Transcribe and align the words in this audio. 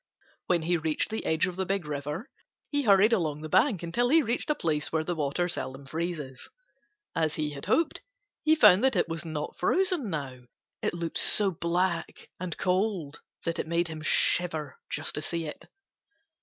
When 0.47 0.63
he 0.63 0.77
reached 0.77 1.11
the 1.11 1.23
edge 1.27 1.45
of 1.45 1.57
the 1.57 1.65
Big 1.67 1.85
River, 1.85 2.27
he 2.71 2.81
hurried 2.81 3.13
along 3.13 3.41
the 3.43 3.49
bank 3.49 3.83
until 3.83 4.09
he 4.09 4.23
reached 4.23 4.49
a 4.49 4.55
place 4.55 4.91
where 4.91 5.03
the 5.03 5.13
water 5.13 5.47
seldom 5.47 5.85
freezes. 5.85 6.49
As 7.15 7.35
he 7.35 7.51
had 7.51 7.65
hoped, 7.67 8.01
he 8.43 8.55
found 8.55 8.83
that 8.83 8.95
it 8.95 9.07
was 9.07 9.23
not 9.25 9.59
frozen 9.59 10.09
now. 10.09 10.39
It 10.81 10.95
looked 10.95 11.19
so 11.19 11.51
black 11.51 12.31
and 12.39 12.57
cold 12.57 13.21
that 13.43 13.59
it 13.59 13.67
made 13.67 13.89
him 13.89 14.01
shiver 14.01 14.75
just 14.89 15.13
to 15.13 15.21
see 15.21 15.45
it. 15.45 15.65